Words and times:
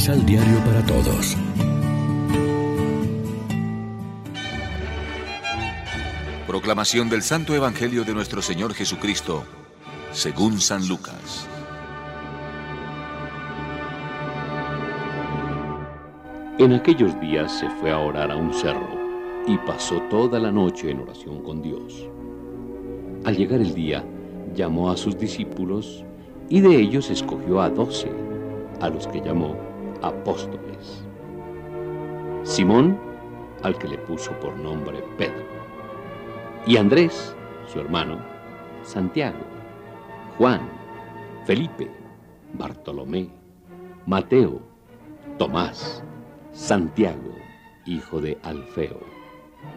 Misal 0.00 0.24
Diario 0.24 0.58
para 0.64 0.82
Todos. 0.86 1.36
Proclamación 6.46 7.10
del 7.10 7.20
Santo 7.20 7.54
Evangelio 7.54 8.02
de 8.04 8.14
nuestro 8.14 8.40
Señor 8.40 8.72
Jesucristo, 8.72 9.44
según 10.12 10.58
San 10.58 10.88
Lucas. 10.88 11.46
En 16.56 16.72
aquellos 16.72 17.20
días 17.20 17.52
se 17.58 17.68
fue 17.68 17.90
a 17.90 17.98
orar 17.98 18.30
a 18.30 18.36
un 18.36 18.54
cerro 18.54 18.88
y 19.46 19.58
pasó 19.58 20.00
toda 20.08 20.38
la 20.38 20.50
noche 20.50 20.92
en 20.92 21.00
oración 21.00 21.42
con 21.42 21.60
Dios. 21.60 22.08
Al 23.26 23.36
llegar 23.36 23.60
el 23.60 23.74
día, 23.74 24.02
llamó 24.54 24.90
a 24.90 24.96
sus 24.96 25.18
discípulos 25.18 26.06
y 26.48 26.62
de 26.62 26.74
ellos 26.74 27.10
escogió 27.10 27.60
a 27.60 27.68
doce, 27.68 28.10
a 28.80 28.88
los 28.88 29.06
que 29.06 29.20
llamó 29.20 29.69
apóstoles. 30.02 31.04
Simón, 32.42 32.98
al 33.62 33.76
que 33.78 33.88
le 33.88 33.98
puso 33.98 34.32
por 34.40 34.56
nombre 34.56 35.02
Pedro, 35.18 35.44
y 36.66 36.76
Andrés, 36.76 37.34
su 37.66 37.80
hermano, 37.80 38.18
Santiago, 38.82 39.38
Juan, 40.38 40.60
Felipe, 41.44 41.90
Bartolomé, 42.54 43.28
Mateo, 44.06 44.60
Tomás, 45.38 46.02
Santiago, 46.52 47.34
hijo 47.86 48.20
de 48.20 48.38
Alfeo, 48.42 49.00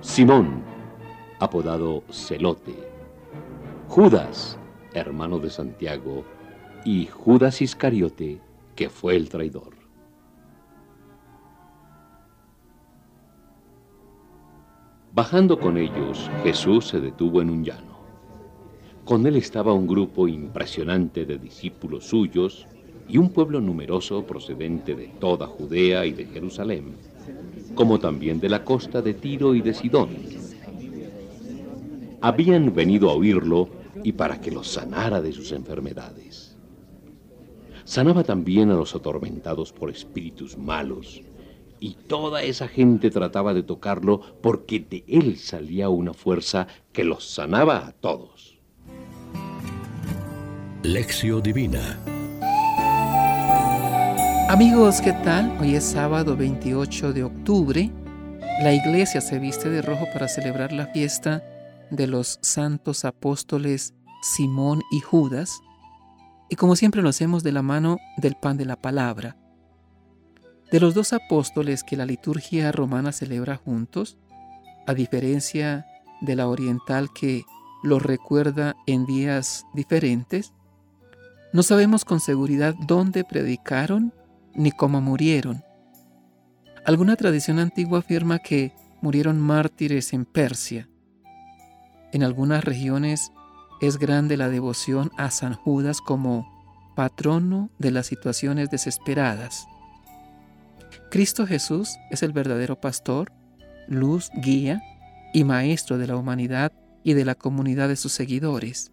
Simón, 0.00 0.62
apodado 1.40 2.04
Celote, 2.10 2.74
Judas, 3.88 4.58
hermano 4.94 5.38
de 5.38 5.50
Santiago, 5.50 6.24
y 6.84 7.06
Judas 7.06 7.62
Iscariote, 7.62 8.40
que 8.76 8.88
fue 8.88 9.16
el 9.16 9.28
traidor. 9.28 9.83
Bajando 15.14 15.60
con 15.60 15.78
ellos, 15.78 16.28
Jesús 16.42 16.88
se 16.88 17.00
detuvo 17.00 17.40
en 17.40 17.48
un 17.48 17.62
llano. 17.62 18.00
Con 19.04 19.24
él 19.28 19.36
estaba 19.36 19.72
un 19.72 19.86
grupo 19.86 20.26
impresionante 20.26 21.24
de 21.24 21.38
discípulos 21.38 22.06
suyos 22.08 22.66
y 23.08 23.18
un 23.18 23.30
pueblo 23.30 23.60
numeroso 23.60 24.26
procedente 24.26 24.96
de 24.96 25.06
toda 25.20 25.46
Judea 25.46 26.04
y 26.04 26.10
de 26.10 26.24
Jerusalén, 26.24 26.96
como 27.76 28.00
también 28.00 28.40
de 28.40 28.48
la 28.48 28.64
costa 28.64 29.02
de 29.02 29.14
Tiro 29.14 29.54
y 29.54 29.60
de 29.60 29.72
Sidón. 29.72 30.08
Habían 32.20 32.74
venido 32.74 33.08
a 33.08 33.14
oírlo 33.14 33.68
y 34.02 34.10
para 34.10 34.40
que 34.40 34.50
los 34.50 34.66
sanara 34.66 35.20
de 35.20 35.30
sus 35.30 35.52
enfermedades. 35.52 36.56
Sanaba 37.84 38.24
también 38.24 38.68
a 38.72 38.74
los 38.74 38.96
atormentados 38.96 39.72
por 39.72 39.90
espíritus 39.90 40.58
malos, 40.58 41.22
y 41.84 41.96
toda 42.08 42.42
esa 42.42 42.66
gente 42.66 43.10
trataba 43.10 43.52
de 43.52 43.62
tocarlo 43.62 44.22
porque 44.40 44.80
de 44.80 45.04
él 45.06 45.36
salía 45.36 45.90
una 45.90 46.14
fuerza 46.14 46.66
que 46.94 47.04
los 47.04 47.28
sanaba 47.28 47.86
a 47.86 47.92
todos. 47.92 48.58
Lección 50.82 51.42
Divina 51.42 51.98
Amigos, 54.48 55.02
¿qué 55.02 55.12
tal? 55.12 55.54
Hoy 55.60 55.74
es 55.74 55.84
sábado 55.84 56.38
28 56.38 57.12
de 57.12 57.24
octubre. 57.24 57.90
La 58.62 58.72
iglesia 58.72 59.20
se 59.20 59.38
viste 59.38 59.68
de 59.68 59.82
rojo 59.82 60.06
para 60.10 60.28
celebrar 60.28 60.72
la 60.72 60.86
fiesta 60.86 61.44
de 61.90 62.06
los 62.06 62.38
santos 62.40 63.04
apóstoles 63.04 63.92
Simón 64.22 64.80
y 64.90 65.00
Judas, 65.00 65.60
y 66.48 66.56
como 66.56 66.76
siempre 66.76 67.02
lo 67.02 67.10
hacemos 67.10 67.42
de 67.42 67.52
la 67.52 67.60
mano 67.60 67.98
del 68.16 68.36
pan 68.36 68.56
de 68.56 68.64
la 68.64 68.76
palabra. 68.76 69.36
De 70.70 70.80
los 70.80 70.94
dos 70.94 71.12
apóstoles 71.12 71.84
que 71.84 71.96
la 71.96 72.06
liturgia 72.06 72.72
romana 72.72 73.12
celebra 73.12 73.56
juntos, 73.56 74.18
a 74.86 74.94
diferencia 74.94 75.86
de 76.20 76.36
la 76.36 76.48
oriental 76.48 77.12
que 77.12 77.44
los 77.82 78.02
recuerda 78.02 78.74
en 78.86 79.06
días 79.06 79.64
diferentes, 79.74 80.52
no 81.52 81.62
sabemos 81.62 82.04
con 82.04 82.18
seguridad 82.20 82.74
dónde 82.86 83.24
predicaron 83.24 84.12
ni 84.54 84.72
cómo 84.72 85.00
murieron. 85.00 85.62
Alguna 86.84 87.16
tradición 87.16 87.58
antigua 87.58 88.00
afirma 88.00 88.40
que 88.40 88.74
murieron 89.00 89.40
mártires 89.40 90.12
en 90.12 90.24
Persia. 90.24 90.88
En 92.12 92.22
algunas 92.22 92.64
regiones 92.64 93.32
es 93.80 93.98
grande 93.98 94.36
la 94.36 94.48
devoción 94.48 95.10
a 95.16 95.30
San 95.30 95.54
Judas 95.54 96.00
como 96.00 96.46
patrono 96.96 97.70
de 97.78 97.90
las 97.90 98.06
situaciones 98.06 98.70
desesperadas. 98.70 99.66
Cristo 101.14 101.46
Jesús 101.46 102.00
es 102.10 102.24
el 102.24 102.32
verdadero 102.32 102.80
pastor, 102.80 103.30
luz, 103.86 104.32
guía 104.34 104.82
y 105.32 105.44
maestro 105.44 105.96
de 105.96 106.08
la 106.08 106.16
humanidad 106.16 106.72
y 107.04 107.12
de 107.12 107.24
la 107.24 107.36
comunidad 107.36 107.86
de 107.86 107.94
sus 107.94 108.10
seguidores. 108.10 108.90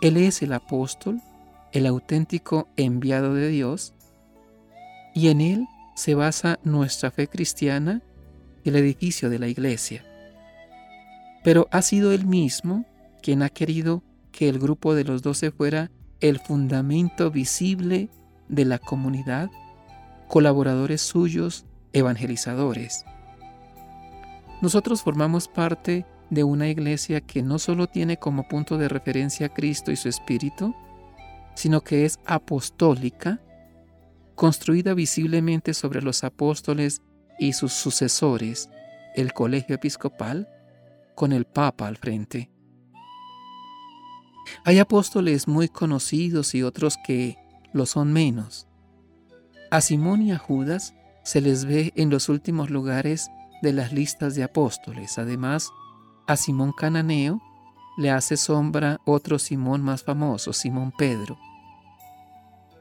Él 0.00 0.16
es 0.16 0.40
el 0.40 0.54
apóstol, 0.54 1.20
el 1.72 1.84
auténtico 1.84 2.70
enviado 2.78 3.34
de 3.34 3.48
Dios, 3.48 3.92
y 5.14 5.28
en 5.28 5.42
él 5.42 5.66
se 5.96 6.14
basa 6.14 6.60
nuestra 6.64 7.10
fe 7.10 7.28
cristiana 7.28 8.00
y 8.64 8.70
el 8.70 8.76
edificio 8.76 9.28
de 9.28 9.38
la 9.38 9.48
iglesia. 9.48 10.02
Pero 11.44 11.68
ha 11.72 11.82
sido 11.82 12.10
él 12.10 12.24
mismo 12.24 12.86
quien 13.22 13.42
ha 13.42 13.50
querido 13.50 14.02
que 14.32 14.48
el 14.48 14.58
grupo 14.58 14.94
de 14.94 15.04
los 15.04 15.20
doce 15.20 15.50
fuera 15.50 15.90
el 16.20 16.38
fundamento 16.38 17.30
visible 17.30 18.08
de 18.48 18.64
la 18.64 18.78
comunidad, 18.78 19.50
colaboradores 20.28 21.02
suyos, 21.02 21.66
evangelizadores. 21.92 23.04
Nosotros 24.62 25.02
formamos 25.02 25.48
parte 25.48 26.06
de 26.30 26.44
una 26.44 26.68
iglesia 26.68 27.20
que 27.20 27.42
no 27.42 27.58
solo 27.58 27.86
tiene 27.86 28.16
como 28.16 28.48
punto 28.48 28.78
de 28.78 28.88
referencia 28.88 29.46
a 29.46 29.54
Cristo 29.54 29.92
y 29.92 29.96
su 29.96 30.08
Espíritu, 30.08 30.74
sino 31.54 31.82
que 31.82 32.04
es 32.04 32.18
apostólica, 32.26 33.40
construida 34.34 34.94
visiblemente 34.94 35.72
sobre 35.72 36.02
los 36.02 36.24
apóstoles 36.24 37.02
y 37.38 37.52
sus 37.52 37.72
sucesores, 37.72 38.68
el 39.14 39.32
colegio 39.32 39.76
episcopal, 39.76 40.48
con 41.14 41.32
el 41.32 41.46
Papa 41.46 41.86
al 41.86 41.96
frente. 41.96 42.50
Hay 44.64 44.78
apóstoles 44.78 45.48
muy 45.48 45.68
conocidos 45.68 46.54
y 46.54 46.62
otros 46.62 46.96
que 47.06 47.36
lo 47.72 47.86
son 47.86 48.12
menos. 48.12 48.66
A 49.70 49.80
Simón 49.80 50.22
y 50.22 50.32
a 50.32 50.38
Judas 50.38 50.94
se 51.24 51.40
les 51.40 51.64
ve 51.64 51.92
en 51.96 52.08
los 52.08 52.28
últimos 52.28 52.70
lugares 52.70 53.30
de 53.62 53.72
las 53.72 53.92
listas 53.92 54.36
de 54.36 54.44
apóstoles. 54.44 55.18
Además, 55.18 55.70
a 56.28 56.36
Simón 56.36 56.72
Cananeo 56.72 57.40
le 57.96 58.10
hace 58.10 58.36
sombra 58.36 59.00
otro 59.04 59.38
Simón 59.38 59.82
más 59.82 60.04
famoso, 60.04 60.52
Simón 60.52 60.92
Pedro. 60.96 61.36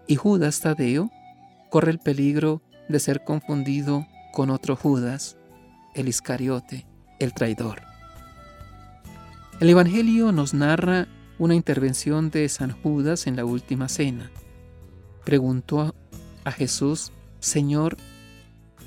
Y 0.08 0.16
Judas 0.16 0.60
Tadeo 0.60 1.10
corre 1.72 1.92
el 1.92 2.00
peligro 2.00 2.62
de 2.88 3.00
ser 3.00 3.24
confundido 3.24 4.06
con 4.32 4.52
otro 4.52 4.76
Judas, 4.76 5.38
el 5.96 6.08
Iscariote, 6.08 6.86
el 7.20 7.34
traidor. 7.34 7.82
El 9.60 9.70
Evangelio 9.70 10.32
nos 10.32 10.54
narra 10.54 11.08
una 11.40 11.56
intervención 11.56 12.30
de 12.30 12.48
San 12.50 12.72
Judas 12.72 13.26
en 13.26 13.38
la 13.38 13.46
última 13.46 13.90
cena. 13.90 14.30
Preguntó 15.24 15.96
a 16.46 16.52
Jesús, 16.52 17.12
Señor, 17.40 17.98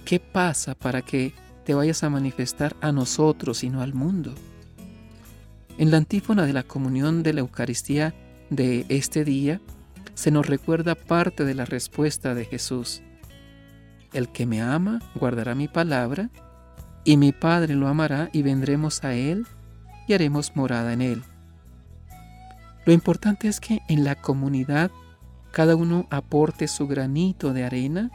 ¿qué 0.04 0.20
pasa 0.20 0.74
para 0.74 1.02
que 1.02 1.34
te 1.64 1.74
vayas 1.74 2.02
a 2.02 2.10
manifestar 2.10 2.74
a 2.80 2.92
nosotros 2.92 3.62
y 3.62 3.69
no 3.69 3.82
al 3.82 3.92
mundo? 3.92 4.34
En 5.77 5.91
la 5.91 5.98
antífona 5.98 6.47
de 6.47 6.54
la 6.54 6.62
comunión 6.62 7.22
de 7.22 7.34
la 7.34 7.41
Eucaristía 7.41 8.15
de 8.48 8.86
este 8.88 9.24
día, 9.24 9.60
se 10.15 10.30
nos 10.30 10.47
recuerda 10.47 10.94
parte 10.94 11.44
de 11.44 11.54
la 11.54 11.65
respuesta 11.65 12.34
de 12.34 12.47
Jesús. 12.47 13.03
El 14.12 14.30
que 14.30 14.47
me 14.47 14.62
ama 14.62 15.00
guardará 15.15 15.54
mi 15.54 15.68
palabra, 15.68 16.30
y 17.04 17.16
mi 17.16 17.33
Padre 17.33 17.74
lo 17.74 17.88
amará 17.88 18.28
y 18.33 18.42
vendremos 18.42 19.04
a 19.04 19.15
Él 19.15 19.47
y 20.06 20.15
haremos 20.15 20.56
morada 20.56 20.92
en 20.92 21.03
Él. 21.03 21.22
Lo 22.84 22.92
importante 22.92 23.48
es 23.48 23.60
que 23.60 23.80
en 23.88 24.04
la 24.04 24.15
comunidad 24.15 24.91
cada 25.53 25.77
uno 25.77 26.06
aporte 26.10 26.68
su 26.68 26.86
granito 26.86 27.53
de 27.53 27.65
arena 27.65 28.10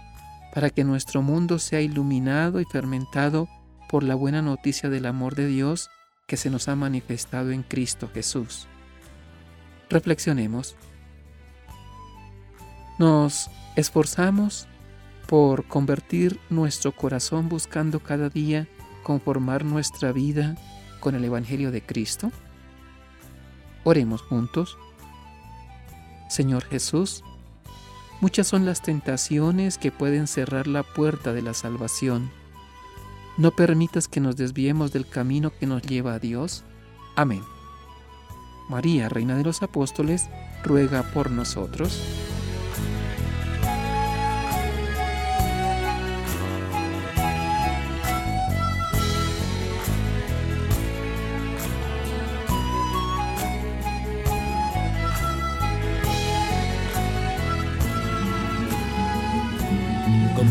para 0.54 0.70
que 0.70 0.84
nuestro 0.84 1.22
mundo 1.22 1.60
sea 1.60 1.82
iluminado 1.82 2.60
y 2.60 2.66
fermentado 2.66 3.48
por 3.90 4.04
la 4.04 4.16
buena 4.16 4.42
noticia 4.42 4.90
del 4.90 5.06
amor 5.06 5.36
de 5.36 5.48
Dios 5.48 5.90
que 6.28 6.38
se 6.38 6.50
nos 6.50 6.68
ha 6.68 6.76
manifestado 6.76 7.52
en 7.52 7.64
Cristo 7.64 8.10
Jesús. 8.14 8.68
Reflexionemos. 9.90 10.76
Nos 13.00 13.50
esforzamos 13.76 14.68
por 15.28 15.66
convertir 15.68 16.40
nuestro 16.50 16.92
corazón 16.92 17.50
buscando 17.50 18.00
cada 18.00 18.30
día 18.30 18.68
conformar 19.04 19.66
nuestra 19.66 20.12
vida 20.12 20.56
con 21.00 21.16
el 21.16 21.24
Evangelio 21.26 21.72
de 21.72 21.82
Cristo. 21.82 22.32
Oremos 23.84 24.22
juntos. 24.22 24.78
Señor 26.34 26.64
Jesús, 26.64 27.24
Muchas 28.24 28.48
son 28.48 28.66
las 28.66 28.82
tentaciones 28.82 29.78
que 29.78 29.92
pueden 29.92 30.28
cerrar 30.28 30.66
la 30.66 30.84
puerta 30.84 31.34
de 31.34 31.42
la 31.42 31.54
salvación. 31.54 32.32
No 33.36 33.52
permitas 33.52 34.08
que 34.08 34.22
nos 34.22 34.38
desviemos 34.38 34.94
del 34.94 35.06
camino 35.06 35.52
que 35.60 35.68
nos 35.68 35.82
lleva 35.82 36.14
a 36.14 36.20
Dios. 36.20 36.64
Amén. 37.18 37.44
María, 38.70 39.10
Reina 39.10 39.36
de 39.36 39.44
los 39.44 39.62
Apóstoles, 39.62 40.30
ruega 40.64 41.04
por 41.14 41.32
nosotros. 41.32 42.02